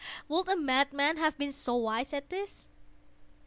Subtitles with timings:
[0.27, 2.69] —would a madman have been so wise as this?